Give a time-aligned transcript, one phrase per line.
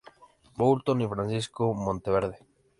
[0.55, 2.39] Boulton y Francisco Monteverde.